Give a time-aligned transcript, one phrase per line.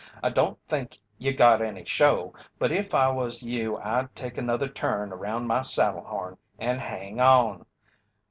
[0.23, 4.67] I don't think you got any show, but if I was you I'd take another
[4.67, 7.67] turn around my saddle horn and hang on.